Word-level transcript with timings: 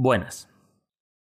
Buenas. 0.00 0.48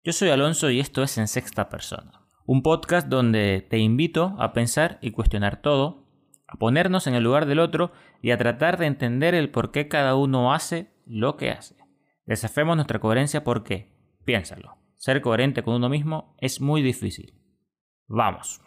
Yo 0.03 0.14
soy 0.14 0.30
Alonso 0.30 0.69
y 0.69 0.79
esto 0.79 1.01
es 1.01 1.18
En 1.18 1.27
Sexta 1.27 1.68
Persona, 1.68 2.27
un 2.45 2.61
podcast 2.61 3.07
donde 3.07 3.65
te 3.67 3.79
invito 3.79 4.35
a 4.38 4.53
pensar 4.53 5.00
y 5.01 5.09
cuestionar 5.09 5.63
todo, 5.63 6.05
a 6.48 6.57
ponernos 6.57 7.08
en 7.08 7.16
el 7.16 7.24
lugar 7.24 7.48
del 7.48 7.58
otro 7.58 7.92
y 8.21 8.29
a 8.29 8.38
tratar 8.38 8.78
de 8.78 8.86
entender 8.86 9.34
el 9.34 9.50
por 9.50 9.71
qué 9.71 9.88
cada 9.88 10.13
uno 10.13 10.54
hace 10.54 10.94
lo 11.08 11.38
que 11.38 11.50
hace. 11.50 11.76
Desafemos 12.28 12.76
nuestra 12.76 13.00
coherencia 13.00 13.44
porque, 13.44 13.98
piénsalo, 14.26 14.78
ser 14.96 15.21
coherente 15.21 15.64
con 15.64 15.73
uno 15.73 15.89
mismo 15.89 16.36
es 16.38 16.62
muy 16.62 16.84
difícil. 16.84 17.34
Vamos. 18.05 18.62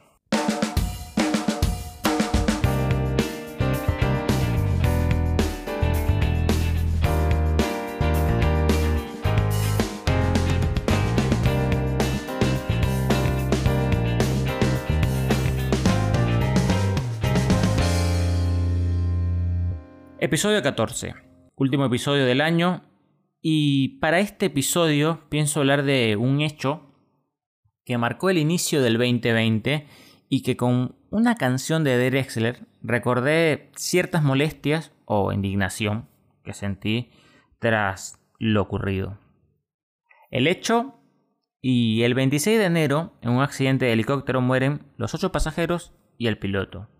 Episodio 20.22 20.62
14. 20.62 21.14
Último 21.56 21.86
episodio 21.86 22.26
del 22.26 22.42
año. 22.42 22.82
Y 23.40 24.00
para 24.00 24.18
este 24.18 24.46
episodio 24.46 25.24
pienso 25.30 25.60
hablar 25.60 25.82
de 25.82 26.16
un 26.16 26.42
hecho 26.42 26.94
que 27.86 27.96
marcó 27.96 28.28
el 28.28 28.36
inicio 28.36 28.82
del 28.82 28.98
2020 28.98 29.86
y 30.28 30.42
que 30.42 30.58
con 30.58 30.94
una 31.08 31.36
canción 31.36 31.84
de 31.84 31.96
Drexler 32.10 32.66
recordé 32.82 33.70
ciertas 33.76 34.22
molestias 34.22 34.92
o 35.06 35.32
indignación 35.32 36.10
que 36.44 36.52
sentí 36.52 37.12
tras 37.58 38.20
lo 38.38 38.60
ocurrido. 38.60 39.18
El 40.30 40.48
hecho 40.48 41.00
y 41.62 42.02
el 42.02 42.12
26 42.12 42.58
de 42.58 42.66
enero 42.66 43.14
en 43.22 43.30
un 43.30 43.40
accidente 43.40 43.86
de 43.86 43.94
helicóptero 43.94 44.42
mueren 44.42 44.82
los 44.98 45.14
ocho 45.14 45.32
pasajeros 45.32 45.94
y 46.18 46.26
el 46.26 46.36
piloto. 46.36 46.90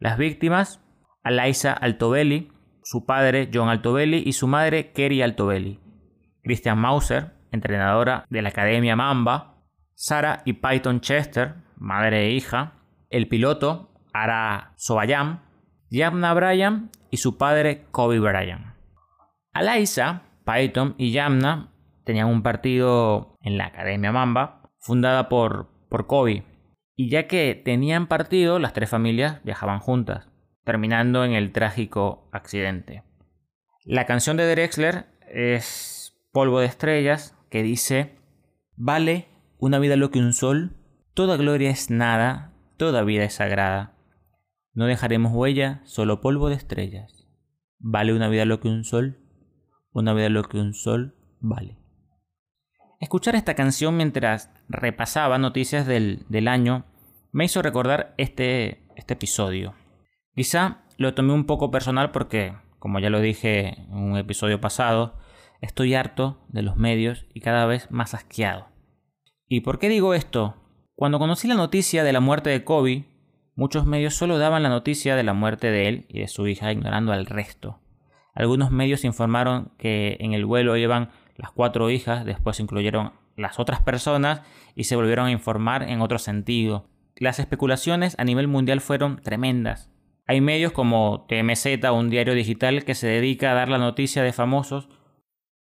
Las 0.00 0.18
víctimas, 0.18 0.80
Alaisa 1.22 1.72
Altobelli, 1.72 2.55
su 2.86 3.04
padre 3.04 3.50
John 3.52 3.68
Altobelli 3.68 4.22
y 4.24 4.32
su 4.32 4.46
madre 4.46 4.92
Kerry 4.92 5.20
Altobelli, 5.20 5.80
Christian 6.44 6.78
Mauser, 6.78 7.32
entrenadora 7.50 8.24
de 8.30 8.42
la 8.42 8.50
Academia 8.50 8.94
Mamba, 8.94 9.56
Sara 9.94 10.42
y 10.44 10.52
Python 10.52 11.00
Chester, 11.00 11.56
madre 11.78 12.26
e 12.26 12.30
hija, 12.30 12.74
el 13.10 13.26
piloto 13.26 13.90
Ara 14.12 14.72
Sobayam, 14.76 15.40
Yamna 15.90 16.32
Bryan 16.32 16.90
y 17.10 17.16
su 17.16 17.36
padre 17.36 17.86
Kobe 17.90 18.20
Bryan. 18.20 18.76
Alaisa, 19.52 20.22
Python 20.44 20.94
y 20.96 21.10
Yamna 21.10 21.72
tenían 22.04 22.28
un 22.28 22.44
partido 22.44 23.34
en 23.40 23.58
la 23.58 23.66
Academia 23.66 24.12
Mamba, 24.12 24.70
fundada 24.78 25.28
por, 25.28 25.70
por 25.88 26.06
Kobe, 26.06 26.44
y 26.94 27.10
ya 27.10 27.26
que 27.26 27.60
tenían 27.64 28.06
partido, 28.06 28.60
las 28.60 28.74
tres 28.74 28.88
familias 28.88 29.42
viajaban 29.42 29.80
juntas 29.80 30.28
terminando 30.66 31.24
en 31.24 31.32
el 31.32 31.52
trágico 31.52 32.28
accidente. 32.32 33.04
La 33.84 34.04
canción 34.04 34.36
de 34.36 34.50
Drexler 34.50 35.06
es 35.32 36.18
Polvo 36.32 36.58
de 36.58 36.66
Estrellas, 36.66 37.38
que 37.50 37.62
dice, 37.62 38.18
Vale 38.74 39.28
una 39.58 39.78
vida 39.78 39.94
lo 39.94 40.10
que 40.10 40.18
un 40.18 40.32
sol, 40.32 40.76
toda 41.14 41.36
gloria 41.36 41.70
es 41.70 41.88
nada, 41.88 42.52
toda 42.76 43.04
vida 43.04 43.22
es 43.22 43.34
sagrada. 43.34 43.94
No 44.74 44.86
dejaremos 44.86 45.32
huella, 45.32 45.82
solo 45.84 46.20
polvo 46.20 46.48
de 46.48 46.56
estrellas. 46.56 47.26
Vale 47.78 48.12
una 48.12 48.28
vida 48.28 48.44
lo 48.44 48.58
que 48.58 48.68
un 48.68 48.82
sol, 48.82 49.20
una 49.92 50.14
vida 50.14 50.28
lo 50.28 50.42
que 50.42 50.58
un 50.58 50.74
sol 50.74 51.14
vale. 51.40 51.78
Escuchar 53.00 53.36
esta 53.36 53.54
canción 53.54 53.96
mientras 53.96 54.50
repasaba 54.68 55.38
noticias 55.38 55.86
del, 55.86 56.26
del 56.28 56.48
año 56.48 56.86
me 57.30 57.44
hizo 57.44 57.62
recordar 57.62 58.14
este, 58.18 58.82
este 58.96 59.14
episodio. 59.14 59.74
Quizá 60.36 60.82
lo 60.98 61.14
tomé 61.14 61.32
un 61.32 61.46
poco 61.46 61.70
personal 61.70 62.10
porque, 62.10 62.52
como 62.78 62.98
ya 62.98 63.08
lo 63.08 63.22
dije 63.22 63.80
en 63.88 63.94
un 63.94 64.18
episodio 64.18 64.60
pasado, 64.60 65.16
estoy 65.62 65.94
harto 65.94 66.44
de 66.48 66.60
los 66.60 66.76
medios 66.76 67.24
y 67.32 67.40
cada 67.40 67.64
vez 67.64 67.90
más 67.90 68.12
asqueado. 68.12 68.68
¿Y 69.48 69.62
por 69.62 69.78
qué 69.78 69.88
digo 69.88 70.12
esto? 70.12 70.56
Cuando 70.94 71.18
conocí 71.18 71.48
la 71.48 71.54
noticia 71.54 72.04
de 72.04 72.12
la 72.12 72.20
muerte 72.20 72.50
de 72.50 72.64
Kobe, 72.64 73.06
muchos 73.54 73.86
medios 73.86 74.12
solo 74.12 74.36
daban 74.36 74.62
la 74.62 74.68
noticia 74.68 75.16
de 75.16 75.22
la 75.22 75.32
muerte 75.32 75.70
de 75.70 75.88
él 75.88 76.06
y 76.10 76.20
de 76.20 76.28
su 76.28 76.46
hija 76.46 76.70
ignorando 76.70 77.14
al 77.14 77.24
resto. 77.24 77.80
Algunos 78.34 78.70
medios 78.70 79.06
informaron 79.06 79.72
que 79.78 80.18
en 80.20 80.34
el 80.34 80.44
vuelo 80.44 80.76
llevan 80.76 81.12
las 81.36 81.50
cuatro 81.50 81.88
hijas, 81.88 82.26
después 82.26 82.60
incluyeron 82.60 83.14
las 83.38 83.58
otras 83.58 83.80
personas 83.80 84.42
y 84.74 84.84
se 84.84 84.96
volvieron 84.96 85.28
a 85.28 85.32
informar 85.32 85.84
en 85.84 86.02
otro 86.02 86.18
sentido. 86.18 86.90
Las 87.16 87.38
especulaciones 87.38 88.16
a 88.18 88.24
nivel 88.24 88.48
mundial 88.48 88.82
fueron 88.82 89.16
tremendas. 89.22 89.95
Hay 90.26 90.40
medios 90.40 90.72
como 90.72 91.24
TMZ, 91.28 91.66
un 91.92 92.10
diario 92.10 92.34
digital 92.34 92.84
que 92.84 92.94
se 92.94 93.06
dedica 93.06 93.52
a 93.52 93.54
dar 93.54 93.68
la 93.68 93.78
noticia 93.78 94.22
de 94.22 94.32
famosos, 94.32 94.88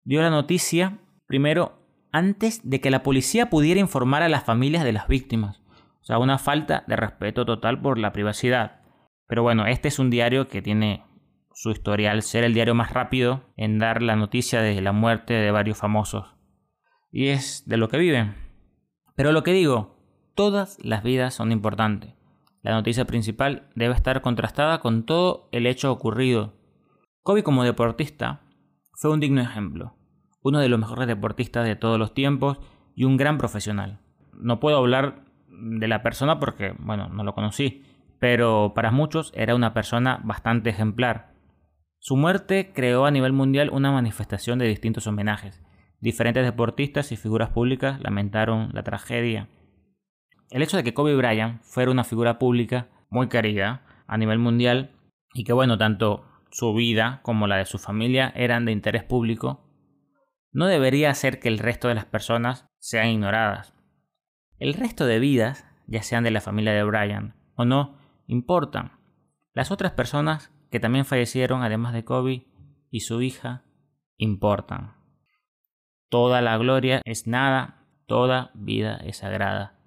dio 0.05 0.21
la 0.21 0.29
noticia 0.29 0.99
primero 1.27 1.85
antes 2.11 2.61
de 2.63 2.79
que 2.79 2.91
la 2.91 3.03
policía 3.03 3.49
pudiera 3.49 3.81
informar 3.81 4.23
a 4.23 4.29
las 4.29 4.45
familias 4.45 4.85
de 4.85 4.93
las 4.93 5.07
víctimas. 5.09 5.61
O 6.01 6.05
sea, 6.05 6.19
una 6.19 6.37
falta 6.37 6.85
de 6.87 6.95
respeto 6.95 7.45
total 7.45 7.81
por 7.81 7.97
la 7.97 8.13
privacidad. 8.13 8.81
Pero 9.27 9.43
bueno, 9.43 9.65
este 9.65 9.89
es 9.89 9.99
un 9.99 10.09
diario 10.09 10.47
que 10.47 10.61
tiene 10.61 11.03
su 11.53 11.71
historial 11.71 12.21
ser 12.21 12.43
el 12.43 12.53
diario 12.53 12.75
más 12.75 12.93
rápido 12.93 13.43
en 13.57 13.79
dar 13.79 14.01
la 14.01 14.15
noticia 14.15 14.61
de 14.61 14.79
la 14.81 14.91
muerte 14.91 15.33
de 15.33 15.51
varios 15.51 15.77
famosos. 15.77 16.35
Y 17.11 17.29
es 17.29 17.63
de 17.65 17.77
lo 17.77 17.89
que 17.89 17.97
viven. 17.97 18.35
Pero 19.15 19.31
lo 19.31 19.43
que 19.43 19.51
digo, 19.51 19.97
todas 20.35 20.77
las 20.83 21.03
vidas 21.03 21.33
son 21.33 21.51
importantes. 21.51 22.13
La 22.65 22.71
noticia 22.71 23.05
principal 23.05 23.69
debe 23.75 23.93
estar 23.93 24.21
contrastada 24.21 24.79
con 24.79 25.03
todo 25.03 25.49
el 25.51 25.67
hecho 25.67 25.91
ocurrido. 25.91 26.55
Kobe 27.21 27.43
como 27.43 27.63
deportista 27.63 28.41
fue 28.95 29.11
un 29.11 29.19
digno 29.19 29.39
ejemplo, 29.39 29.93
uno 30.41 30.59
de 30.59 30.67
los 30.67 30.79
mejores 30.79 31.07
deportistas 31.07 31.63
de 31.63 31.75
todos 31.75 31.99
los 31.99 32.15
tiempos 32.15 32.59
y 32.95 33.03
un 33.03 33.17
gran 33.17 33.37
profesional. 33.37 33.99
No 34.33 34.59
puedo 34.59 34.77
hablar 34.77 35.25
de 35.47 35.87
la 35.87 36.01
persona 36.01 36.39
porque, 36.39 36.73
bueno, 36.79 37.07
no 37.07 37.23
lo 37.23 37.35
conocí, 37.35 37.83
pero 38.17 38.71
para 38.73 38.89
muchos 38.89 39.31
era 39.35 39.53
una 39.53 39.75
persona 39.75 40.19
bastante 40.23 40.71
ejemplar. 40.71 41.35
Su 41.99 42.17
muerte 42.17 42.71
creó 42.73 43.05
a 43.05 43.11
nivel 43.11 43.31
mundial 43.31 43.69
una 43.71 43.91
manifestación 43.91 44.57
de 44.57 44.67
distintos 44.67 45.05
homenajes. 45.05 45.61
Diferentes 45.99 46.43
deportistas 46.43 47.11
y 47.11 47.15
figuras 47.15 47.49
públicas 47.49 48.01
lamentaron 48.01 48.71
la 48.73 48.81
tragedia 48.81 49.49
el 50.51 50.61
hecho 50.61 50.77
de 50.77 50.83
que 50.83 50.93
Kobe 50.93 51.15
Bryant 51.15 51.61
fuera 51.61 51.91
una 51.91 52.03
figura 52.03 52.39
pública 52.39 52.87
muy 53.09 53.29
querida 53.29 53.81
a 54.07 54.17
nivel 54.17 54.39
mundial 54.39 54.91
y 55.33 55.43
que 55.43 55.53
bueno, 55.53 55.77
tanto 55.77 56.25
su 56.51 56.73
vida 56.73 57.19
como 57.23 57.47
la 57.47 57.57
de 57.57 57.65
su 57.65 57.77
familia 57.77 58.31
eran 58.35 58.65
de 58.65 58.71
interés 58.71 59.03
público, 59.03 59.65
no 60.51 60.67
debería 60.67 61.09
hacer 61.09 61.39
que 61.39 61.49
el 61.49 61.59
resto 61.59 61.89
de 61.89 61.95
las 61.95 62.05
personas 62.05 62.67
sean 62.79 63.09
ignoradas. 63.09 63.73
El 64.57 64.73
resto 64.73 65.05
de 65.05 65.19
vidas, 65.19 65.67
ya 65.87 66.01
sean 66.01 66.23
de 66.23 66.31
la 66.31 66.39
familia 66.39 66.71
de 66.71 66.83
Bryant 66.83 67.35
o 67.55 67.65
no, 67.65 67.97
importan. 68.27 68.93
Las 69.53 69.71
otras 69.71 69.91
personas 69.91 70.53
que 70.71 70.79
también 70.79 71.05
fallecieron, 71.05 71.61
además 71.61 71.93
de 71.93 72.05
Kobe 72.05 72.47
y 72.89 73.01
su 73.01 73.21
hija, 73.21 73.65
importan. 74.17 74.95
Toda 76.09 76.41
la 76.41 76.57
gloria 76.57 77.01
es 77.03 77.27
nada, 77.27 77.85
toda 78.07 78.51
vida 78.53 78.95
es 79.03 79.17
sagrada. 79.17 79.77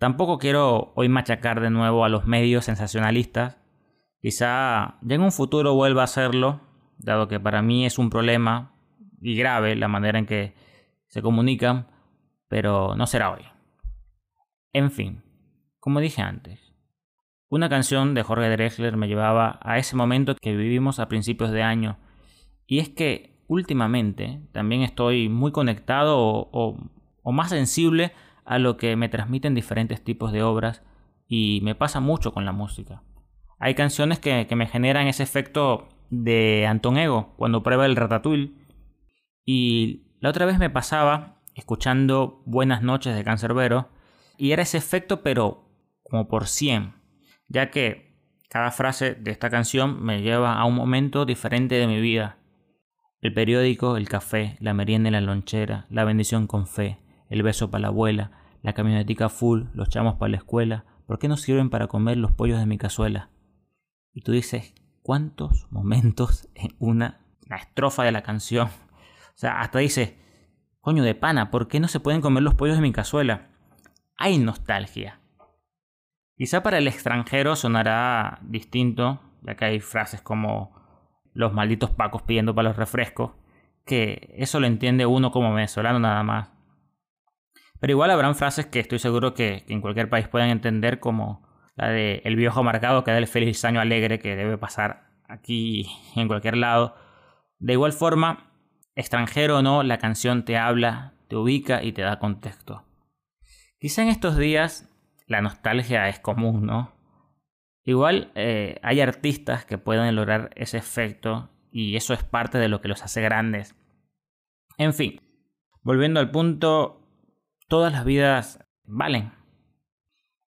Tampoco 0.00 0.38
quiero 0.38 0.92
hoy 0.96 1.10
machacar 1.10 1.60
de 1.60 1.68
nuevo 1.68 2.06
a 2.06 2.08
los 2.08 2.24
medios 2.24 2.64
sensacionalistas. 2.64 3.58
Quizá 4.22 4.96
ya 5.02 5.14
en 5.14 5.20
un 5.20 5.30
futuro 5.30 5.74
vuelva 5.74 6.00
a 6.00 6.04
hacerlo, 6.04 6.62
dado 6.96 7.28
que 7.28 7.38
para 7.38 7.60
mí 7.60 7.84
es 7.84 7.98
un 7.98 8.08
problema 8.08 8.72
y 9.20 9.36
grave 9.36 9.76
la 9.76 9.88
manera 9.88 10.18
en 10.18 10.24
que 10.24 10.54
se 11.06 11.20
comunican, 11.20 11.86
pero 12.48 12.96
no 12.96 13.06
será 13.06 13.30
hoy. 13.30 13.42
En 14.72 14.90
fin, 14.90 15.22
como 15.80 16.00
dije 16.00 16.22
antes, 16.22 16.72
una 17.50 17.68
canción 17.68 18.14
de 18.14 18.22
Jorge 18.22 18.48
Drexler 18.48 18.96
me 18.96 19.06
llevaba 19.06 19.60
a 19.60 19.76
ese 19.76 19.96
momento 19.96 20.34
que 20.34 20.56
vivimos 20.56 20.98
a 20.98 21.08
principios 21.08 21.50
de 21.50 21.62
año, 21.62 21.98
y 22.66 22.78
es 22.78 22.88
que 22.88 23.38
últimamente 23.48 24.40
también 24.52 24.80
estoy 24.80 25.28
muy 25.28 25.52
conectado 25.52 26.16
o, 26.18 26.78
más 27.24 27.50
sensible 27.50 28.12
a 28.50 28.58
lo 28.58 28.76
que 28.76 28.96
me 28.96 29.08
transmiten 29.08 29.54
diferentes 29.54 30.02
tipos 30.02 30.32
de 30.32 30.42
obras 30.42 30.82
y 31.28 31.60
me 31.62 31.76
pasa 31.76 32.00
mucho 32.00 32.32
con 32.32 32.44
la 32.44 32.50
música. 32.50 33.04
Hay 33.60 33.76
canciones 33.76 34.18
que, 34.18 34.44
me 34.56 34.66
generan 34.66 35.06
ese 35.06 35.22
efecto 35.22 35.88
de 36.10 36.66
Anton 36.66 36.98
Ego 36.98 37.32
cuando 37.36 37.62
prueba 37.62 37.86
el 37.86 37.94
Ratatouille 37.94 38.52
y 39.44 40.02
la 40.18 40.30
otra 40.30 40.46
vez 40.46 40.58
me 40.58 40.68
pasaba 40.68 41.40
escuchando 41.54 42.42
Buenas 42.44 42.82
noches 42.82 43.14
de 43.14 43.22
Cancerbero 43.22 43.88
y 44.36 44.50
era 44.50 44.64
ese 44.64 44.78
efecto 44.78 45.22
pero 45.22 45.70
como 46.02 46.26
por 46.26 46.48
100 46.48 46.94
ya 47.46 47.70
que 47.70 48.16
cada 48.48 48.72
frase 48.72 49.14
de 49.14 49.30
esta 49.30 49.48
canción 49.48 50.02
me 50.02 50.22
lleva 50.22 50.58
a 50.58 50.64
un 50.64 50.74
momento 50.74 51.24
diferente 51.24 51.76
de 51.76 51.86
mi 51.86 52.00
vida 52.00 52.38
El 53.20 53.32
periódico, 53.32 53.96
el 53.96 54.08
café, 54.08 54.56
la 54.58 54.74
merienda 54.74 55.08
en 55.08 55.12
la 55.12 55.20
lonchera, 55.20 55.86
la 55.88 56.02
bendición 56.02 56.48
con 56.48 56.66
fe, 56.66 56.98
el 57.28 57.44
beso 57.44 57.70
para 57.70 57.82
la 57.82 57.88
abuela, 57.88 58.39
la 58.62 58.72
camionetica 58.72 59.28
full, 59.28 59.64
los 59.74 59.88
chamos 59.88 60.16
para 60.16 60.30
la 60.30 60.36
escuela, 60.38 60.84
¿por 61.06 61.18
qué 61.18 61.28
no 61.28 61.36
sirven 61.36 61.70
para 61.70 61.86
comer 61.86 62.16
los 62.16 62.32
pollos 62.32 62.58
de 62.58 62.66
mi 62.66 62.78
cazuela? 62.78 63.30
Y 64.12 64.22
tú 64.22 64.32
dices, 64.32 64.74
¿cuántos 65.02 65.66
momentos 65.70 66.48
en 66.54 66.74
una, 66.78 67.20
una 67.46 67.56
estrofa 67.56 68.04
de 68.04 68.12
la 68.12 68.22
canción? 68.22 68.68
O 68.68 69.38
sea, 69.40 69.60
hasta 69.60 69.78
dices, 69.78 70.14
coño 70.80 71.02
de 71.02 71.14
pana, 71.14 71.50
¿por 71.50 71.68
qué 71.68 71.80
no 71.80 71.88
se 71.88 72.00
pueden 72.00 72.20
comer 72.20 72.42
los 72.42 72.54
pollos 72.54 72.76
de 72.76 72.82
mi 72.82 72.92
cazuela? 72.92 73.48
Hay 74.16 74.38
nostalgia. 74.38 75.20
Quizá 76.36 76.62
para 76.62 76.78
el 76.78 76.88
extranjero 76.88 77.56
sonará 77.56 78.38
distinto, 78.42 79.20
ya 79.42 79.56
que 79.56 79.64
hay 79.64 79.80
frases 79.80 80.22
como 80.22 80.72
los 81.32 81.52
malditos 81.52 81.90
pacos 81.90 82.22
pidiendo 82.22 82.54
para 82.54 82.68
los 82.68 82.76
refrescos, 82.76 83.32
que 83.84 84.34
eso 84.36 84.60
lo 84.60 84.66
entiende 84.66 85.06
uno 85.06 85.30
como 85.30 85.52
venezolano 85.54 85.98
nada 85.98 86.22
más. 86.22 86.50
Pero 87.80 87.92
igual 87.92 88.10
habrán 88.10 88.36
frases 88.36 88.66
que 88.66 88.80
estoy 88.80 88.98
seguro 88.98 89.34
que, 89.34 89.64
en 89.68 89.80
cualquier 89.80 90.08
país 90.08 90.28
pueden 90.28 90.50
entender 90.50 91.00
como 91.00 91.48
la 91.74 91.88
de 91.88 92.20
el 92.24 92.36
viejo 92.36 92.62
marcado 92.62 93.04
que 93.04 93.10
da 93.10 93.18
el 93.18 93.26
feliz 93.26 93.64
año 93.64 93.80
alegre 93.80 94.18
que 94.18 94.36
debe 94.36 94.58
pasar 94.58 95.10
aquí 95.28 95.86
en 96.14 96.28
cualquier 96.28 96.56
lado. 96.56 96.94
De 97.58 97.72
igual 97.72 97.92
forma, 97.92 98.52
extranjero 98.94 99.58
o 99.58 99.62
no, 99.62 99.82
la 99.82 99.98
canción 99.98 100.44
te 100.44 100.58
habla, 100.58 101.14
te 101.28 101.36
ubica 101.36 101.82
y 101.82 101.92
te 101.92 102.02
da 102.02 102.18
contexto. 102.18 102.84
Quizá 103.78 104.02
en 104.02 104.08
estos 104.08 104.36
días 104.36 104.88
la 105.26 105.40
nostalgia 105.40 106.08
es 106.08 106.20
común, 106.20 106.66
¿no? 106.66 106.92
Igual 107.84 108.30
eh, 108.34 108.78
hay 108.82 109.00
artistas 109.00 109.64
que 109.64 109.78
pueden 109.78 110.14
lograr 110.14 110.50
ese 110.54 110.76
efecto 110.76 111.48
y 111.72 111.96
eso 111.96 112.12
es 112.12 112.22
parte 112.24 112.58
de 112.58 112.68
lo 112.68 112.82
que 112.82 112.88
los 112.88 113.02
hace 113.02 113.22
grandes. 113.22 113.74
En 114.76 114.92
fin, 114.92 115.20
volviendo 115.82 116.20
al 116.20 116.30
punto, 116.30 116.99
todas 117.70 117.92
las 117.92 118.04
vidas 118.04 118.62
valen. 118.84 119.32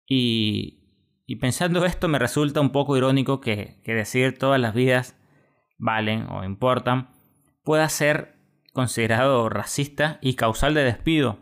Y, 0.07 0.79
y 1.27 1.35
pensando 1.35 1.85
esto 1.85 2.07
me 2.07 2.17
resulta 2.17 2.61
un 2.61 2.71
poco 2.71 2.97
irónico 2.97 3.41
que, 3.41 3.79
que 3.83 3.93
decir 3.93 4.39
todas 4.39 4.59
las 4.59 4.73
vidas 4.73 5.15
valen 5.77 6.27
o 6.29 6.43
importan 6.43 7.09
pueda 7.63 7.87
ser 7.89 8.39
considerado 8.73 9.49
racista 9.49 10.17
y 10.21 10.33
causal 10.33 10.73
de 10.73 10.83
despido. 10.83 11.37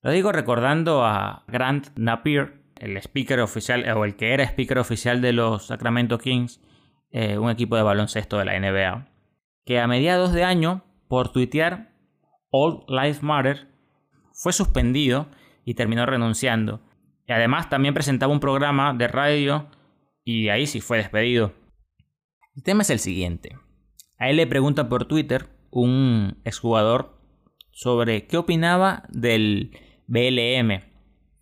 Lo 0.00 0.10
digo 0.10 0.32
recordando 0.32 1.04
a 1.04 1.44
Grant 1.46 1.88
Napier, 1.96 2.64
el 2.76 2.96
speaker 2.96 3.40
oficial 3.40 3.88
o 3.96 4.04
el 4.04 4.16
que 4.16 4.34
era 4.34 4.42
speaker 4.44 4.78
oficial 4.78 5.20
de 5.20 5.32
los 5.32 5.66
Sacramento 5.66 6.18
Kings, 6.18 6.60
eh, 7.10 7.38
un 7.38 7.50
equipo 7.50 7.76
de 7.76 7.82
baloncesto 7.82 8.38
de 8.38 8.46
la 8.46 8.58
NBA, 8.58 9.12
que 9.64 9.78
a 9.78 9.86
mediados 9.86 10.32
de 10.32 10.44
año, 10.44 10.82
por 11.08 11.30
tuitear 11.30 11.92
All 12.50 12.84
Lives 12.88 13.22
Matter, 13.22 13.71
fue 14.34 14.52
suspendido 14.52 15.28
y 15.64 15.74
terminó 15.74 16.06
renunciando. 16.06 16.80
Y 17.26 17.32
además 17.32 17.68
también 17.68 17.94
presentaba 17.94 18.32
un 18.32 18.40
programa 18.40 18.94
de 18.94 19.08
radio 19.08 19.68
y 20.24 20.48
ahí 20.48 20.66
sí 20.66 20.80
fue 20.80 20.98
despedido. 20.98 21.52
El 22.54 22.62
tema 22.62 22.82
es 22.82 22.90
el 22.90 22.98
siguiente. 22.98 23.56
A 24.18 24.28
él 24.28 24.36
le 24.36 24.46
pregunta 24.46 24.88
por 24.88 25.06
Twitter 25.06 25.48
un 25.70 26.40
exjugador 26.44 27.18
sobre 27.70 28.26
qué 28.26 28.36
opinaba 28.36 29.04
del 29.08 29.76
BLM, 30.06 30.82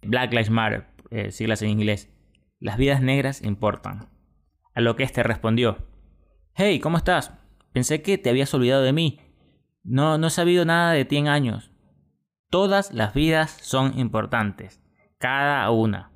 Black 0.02 0.32
Lives 0.32 0.50
Matter, 0.50 0.86
eh, 1.10 1.32
siglas 1.32 1.62
en 1.62 1.70
inglés. 1.70 2.08
Las 2.60 2.76
vidas 2.76 3.02
negras 3.02 3.42
importan. 3.42 4.08
A 4.74 4.80
lo 4.80 4.94
que 4.94 5.02
este 5.02 5.22
respondió: 5.22 5.78
Hey, 6.54 6.78
¿cómo 6.78 6.96
estás? 6.96 7.32
Pensé 7.72 8.02
que 8.02 8.18
te 8.18 8.30
habías 8.30 8.52
olvidado 8.54 8.82
de 8.82 8.92
mí. 8.92 9.20
No, 9.82 10.18
no 10.18 10.28
he 10.28 10.30
sabido 10.30 10.64
nada 10.64 10.92
de 10.92 11.04
ti 11.04 11.16
en 11.16 11.28
años. 11.28 11.69
Todas 12.50 12.92
las 12.92 13.14
vidas 13.14 13.52
son 13.62 13.96
importantes, 13.96 14.82
cada 15.18 15.70
una. 15.70 16.10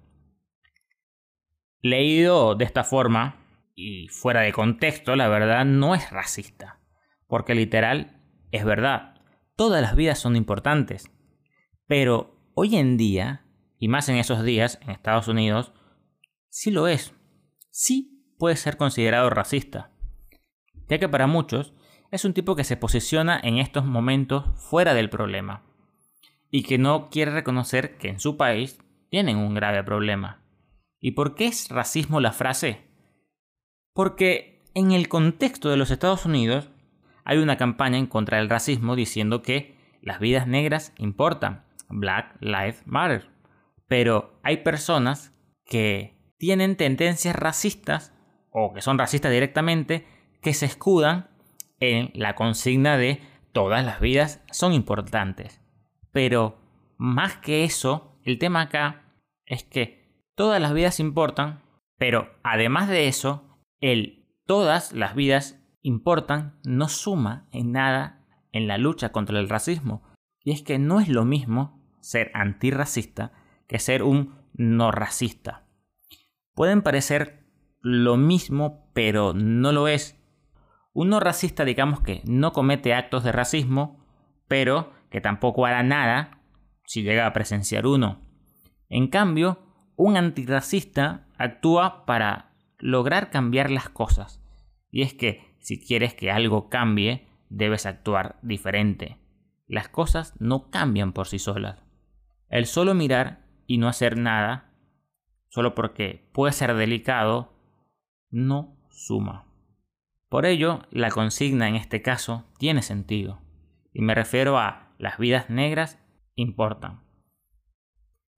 Leído 1.80 2.56
de 2.56 2.64
esta 2.64 2.82
forma, 2.82 3.36
y 3.76 4.08
fuera 4.08 4.40
de 4.40 4.52
contexto, 4.52 5.14
la 5.14 5.28
verdad 5.28 5.64
no 5.64 5.94
es 5.94 6.10
racista, 6.10 6.80
porque 7.28 7.54
literal 7.54 8.20
es 8.50 8.64
verdad, 8.64 9.14
todas 9.54 9.80
las 9.80 9.94
vidas 9.94 10.18
son 10.18 10.34
importantes. 10.34 11.08
Pero 11.86 12.50
hoy 12.54 12.74
en 12.74 12.96
día, 12.96 13.46
y 13.78 13.86
más 13.86 14.08
en 14.08 14.16
esos 14.16 14.42
días 14.42 14.80
en 14.82 14.90
Estados 14.90 15.28
Unidos, 15.28 15.72
sí 16.48 16.72
lo 16.72 16.88
es, 16.88 17.14
sí 17.70 18.34
puede 18.40 18.56
ser 18.56 18.76
considerado 18.76 19.30
racista, 19.30 19.92
ya 20.88 20.98
que 20.98 21.08
para 21.08 21.28
muchos 21.28 21.74
es 22.10 22.24
un 22.24 22.34
tipo 22.34 22.56
que 22.56 22.64
se 22.64 22.76
posiciona 22.76 23.38
en 23.40 23.58
estos 23.58 23.84
momentos 23.84 24.46
fuera 24.68 24.94
del 24.94 25.10
problema 25.10 25.70
y 26.54 26.62
que 26.62 26.78
no 26.78 27.10
quiere 27.10 27.32
reconocer 27.32 27.96
que 27.98 28.06
en 28.06 28.20
su 28.20 28.36
país 28.36 28.78
tienen 29.10 29.38
un 29.38 29.54
grave 29.54 29.82
problema. 29.82 30.40
¿Y 31.00 31.10
por 31.10 31.34
qué 31.34 31.46
es 31.46 31.68
racismo 31.68 32.20
la 32.20 32.30
frase? 32.30 32.84
Porque 33.92 34.62
en 34.72 34.92
el 34.92 35.08
contexto 35.08 35.68
de 35.68 35.76
los 35.76 35.90
Estados 35.90 36.26
Unidos 36.26 36.70
hay 37.24 37.38
una 37.38 37.56
campaña 37.56 37.98
en 37.98 38.06
contra 38.06 38.38
del 38.38 38.48
racismo 38.48 38.94
diciendo 38.94 39.42
que 39.42 39.76
las 40.00 40.20
vidas 40.20 40.46
negras 40.46 40.92
importan, 40.96 41.64
Black 41.88 42.36
Lives 42.38 42.86
Matter. 42.86 43.28
Pero 43.88 44.38
hay 44.44 44.58
personas 44.58 45.34
que 45.64 46.16
tienen 46.38 46.76
tendencias 46.76 47.34
racistas 47.34 48.14
o 48.52 48.72
que 48.72 48.80
son 48.80 48.96
racistas 48.96 49.32
directamente 49.32 50.06
que 50.40 50.54
se 50.54 50.66
escudan 50.66 51.30
en 51.80 52.12
la 52.14 52.36
consigna 52.36 52.96
de 52.96 53.20
todas 53.50 53.84
las 53.84 53.98
vidas 53.98 54.40
son 54.52 54.72
importantes. 54.72 55.63
Pero 56.14 56.60
más 56.96 57.38
que 57.38 57.64
eso, 57.64 58.16
el 58.22 58.38
tema 58.38 58.62
acá 58.62 59.02
es 59.46 59.64
que 59.64 60.22
todas 60.36 60.62
las 60.62 60.72
vidas 60.72 61.00
importan, 61.00 61.64
pero 61.98 62.30
además 62.44 62.88
de 62.88 63.08
eso, 63.08 63.58
el 63.80 64.24
todas 64.46 64.92
las 64.92 65.16
vidas 65.16 65.60
importan 65.82 66.60
no 66.64 66.88
suma 66.88 67.48
en 67.50 67.72
nada 67.72 68.24
en 68.52 68.68
la 68.68 68.78
lucha 68.78 69.10
contra 69.10 69.40
el 69.40 69.48
racismo. 69.48 70.04
Y 70.44 70.52
es 70.52 70.62
que 70.62 70.78
no 70.78 71.00
es 71.00 71.08
lo 71.08 71.24
mismo 71.24 71.82
ser 72.00 72.30
antirracista 72.32 73.32
que 73.66 73.80
ser 73.80 74.04
un 74.04 74.36
no 74.52 74.92
racista. 74.92 75.66
Pueden 76.54 76.82
parecer 76.82 77.44
lo 77.80 78.16
mismo, 78.16 78.88
pero 78.94 79.34
no 79.34 79.72
lo 79.72 79.88
es. 79.88 80.22
Un 80.92 81.08
no 81.08 81.18
racista 81.18 81.64
digamos 81.64 82.02
que 82.02 82.22
no 82.24 82.52
comete 82.52 82.94
actos 82.94 83.24
de 83.24 83.32
racismo, 83.32 84.06
pero 84.46 84.93
que 85.14 85.20
tampoco 85.20 85.64
hará 85.64 85.84
nada 85.84 86.40
si 86.86 87.04
llega 87.04 87.24
a 87.24 87.32
presenciar 87.32 87.86
uno. 87.86 88.20
En 88.88 89.06
cambio, 89.06 89.60
un 89.94 90.16
antirracista 90.16 91.28
actúa 91.38 92.04
para 92.04 92.56
lograr 92.80 93.30
cambiar 93.30 93.70
las 93.70 93.88
cosas. 93.88 94.42
Y 94.90 95.02
es 95.02 95.14
que 95.14 95.54
si 95.60 95.78
quieres 95.78 96.14
que 96.14 96.32
algo 96.32 96.68
cambie, 96.68 97.28
debes 97.48 97.86
actuar 97.86 98.40
diferente. 98.42 99.18
Las 99.68 99.88
cosas 99.88 100.34
no 100.40 100.68
cambian 100.68 101.12
por 101.12 101.28
sí 101.28 101.38
solas. 101.38 101.80
El 102.48 102.66
solo 102.66 102.92
mirar 102.92 103.46
y 103.68 103.78
no 103.78 103.86
hacer 103.86 104.18
nada, 104.18 104.72
solo 105.48 105.76
porque 105.76 106.28
puede 106.32 106.52
ser 106.52 106.74
delicado, 106.74 107.52
no 108.30 108.76
suma. 108.90 109.46
Por 110.28 110.44
ello, 110.44 110.82
la 110.90 111.10
consigna 111.10 111.68
en 111.68 111.76
este 111.76 112.02
caso 112.02 112.52
tiene 112.58 112.82
sentido. 112.82 113.38
Y 113.92 114.02
me 114.02 114.16
refiero 114.16 114.58
a 114.58 114.83
las 114.98 115.18
vidas 115.18 115.50
negras 115.50 115.98
importan. 116.34 117.02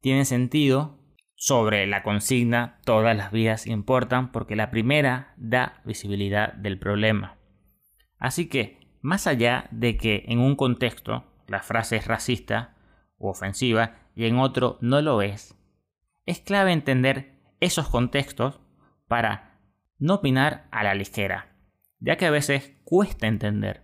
Tiene 0.00 0.24
sentido 0.24 0.98
sobre 1.34 1.86
la 1.86 2.02
consigna 2.02 2.80
todas 2.84 3.16
las 3.16 3.30
vidas 3.30 3.66
importan 3.66 4.32
porque 4.32 4.56
la 4.56 4.70
primera 4.70 5.34
da 5.36 5.80
visibilidad 5.84 6.54
del 6.54 6.78
problema. 6.78 7.36
Así 8.18 8.48
que, 8.48 8.78
más 9.02 9.26
allá 9.26 9.68
de 9.70 9.96
que 9.96 10.24
en 10.28 10.38
un 10.38 10.56
contexto 10.56 11.24
la 11.46 11.62
frase 11.62 11.96
es 11.96 12.06
racista 12.06 12.74
u 13.18 13.28
ofensiva 13.28 13.98
y 14.14 14.26
en 14.26 14.38
otro 14.38 14.78
no 14.80 15.00
lo 15.02 15.22
es, 15.22 15.54
es 16.24 16.40
clave 16.40 16.72
entender 16.72 17.36
esos 17.60 17.88
contextos 17.88 18.60
para 19.06 19.60
no 19.98 20.14
opinar 20.14 20.66
a 20.70 20.82
la 20.82 20.94
ligera, 20.94 21.54
ya 22.00 22.16
que 22.16 22.26
a 22.26 22.30
veces 22.30 22.74
cuesta 22.84 23.26
entender. 23.26 23.82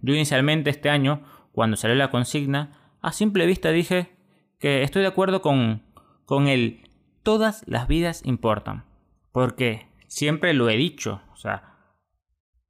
Yo 0.00 0.14
inicialmente 0.14 0.70
este 0.70 0.90
año 0.90 1.22
cuando 1.58 1.76
salió 1.76 1.96
la 1.96 2.12
consigna, 2.12 2.94
a 3.00 3.10
simple 3.10 3.44
vista 3.44 3.72
dije 3.72 4.16
que 4.60 4.84
estoy 4.84 5.02
de 5.02 5.08
acuerdo 5.08 5.42
con, 5.42 5.82
con 6.24 6.46
el 6.46 6.88
todas 7.24 7.64
las 7.66 7.88
vidas 7.88 8.22
importan. 8.24 8.84
Porque 9.32 9.88
siempre 10.06 10.54
lo 10.54 10.70
he 10.70 10.76
dicho, 10.76 11.20
o 11.32 11.36
sea, 11.36 11.74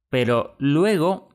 pero 0.09 0.55
luego 0.57 1.29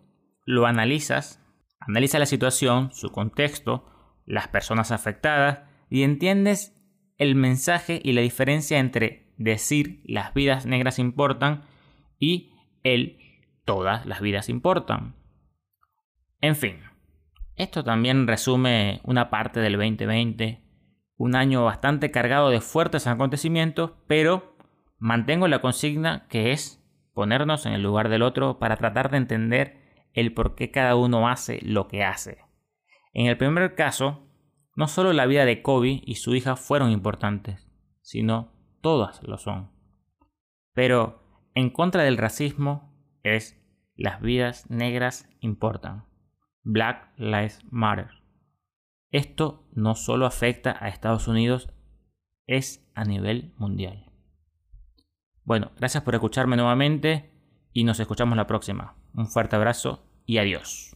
lo 0.45 0.67
analizas, 0.67 1.41
analiza 1.79 2.19
la 2.19 2.27
situación, 2.27 2.91
su 2.91 3.13
contexto, 3.13 3.87
las 4.27 4.49
personas 4.49 4.91
afectadas 4.91 5.61
y 5.89 6.03
entiendes 6.03 6.77
el 7.19 7.37
mensaje 7.37 8.01
y 8.03 8.15
la 8.15 8.23
diferencia 8.23 8.81
entre 8.81 9.33
decir 9.37 10.03
las 10.07 10.35
vidas 10.35 10.67
negras 10.67 10.99
importan 10.99 11.63
y 12.19 12.53
el 12.83 13.17
todas 13.65 14.07
las 14.07 14.21
vidas 14.21 14.49
importan. 14.49 15.15
En 16.41 16.57
fin, 16.57 16.81
esto 17.57 17.85
también 17.85 18.27
resume 18.27 19.01
una 19.05 19.31
parte 19.31 19.61
del 19.61 19.75
2020, 19.75 20.63
un 21.17 21.37
año 21.37 21.65
bastante 21.65 22.11
cargado 22.11 22.51
de 22.51 22.61
fuertes 22.61 23.07
acontecimientos, 23.07 23.93
pero 24.07 24.57
mantengo 24.99 25.47
la 25.49 25.61
consigna 25.61 26.27
que 26.29 26.53
es 26.53 26.83
ponernos 27.13 27.67
en 27.67 27.73
el 27.73 27.83
lugar 27.83 28.09
del 28.09 28.23
otro 28.23 28.59
para 28.59 28.77
tratar 28.77 29.11
de 29.11 29.19
entender 29.19 30.09
el 30.13 30.33
por 30.33 30.55
qué 30.55 30.71
cada 30.71 30.97
uno 30.97 31.29
hace 31.29 31.61
lo 31.63 31.87
que 31.89 32.03
hace. 32.05 32.39
En 33.13 33.27
el 33.27 33.37
primer 33.37 33.75
caso, 33.77 34.29
no 34.75 34.89
solo 34.89 35.13
la 35.13 35.27
vida 35.27 35.45
de 35.45 35.63
Kobe 35.63 36.03
y 36.05 36.17
su 36.17 36.35
hija 36.35 36.57
fueron 36.57 36.91
importantes, 36.91 37.69
sino 38.01 38.53
todas 38.81 39.23
lo 39.23 39.39
son. 39.39 39.71
Pero 40.73 41.23
en 41.55 41.71
contra 41.71 42.03
del 42.03 42.19
racismo 42.19 42.93
es 43.23 43.61
las 43.95 44.21
vidas 44.21 44.69
negras 44.69 45.29
importan. 45.41 46.05
Black 46.65 47.13
Lives 47.17 47.61
Matter. 47.71 48.09
Esto 49.11 49.69
no 49.73 49.95
solo 49.95 50.27
afecta 50.27 50.77
a 50.81 50.89
Estados 50.89 51.29
Unidos, 51.29 51.69
es 52.47 52.85
a 52.95 53.05
nivel 53.05 53.53
mundial. 53.59 54.11
Bueno, 55.45 55.71
gracias 55.77 56.03
por 56.03 56.15
escucharme 56.15 56.57
nuevamente 56.57 57.31
y 57.73 57.85
nos 57.85 58.01
escuchamos 58.01 58.37
la 58.37 58.47
próxima. 58.47 58.97
Un 59.15 59.29
fuerte 59.29 59.57
abrazo 59.57 60.07
y 60.27 60.39
adiós. 60.39 60.94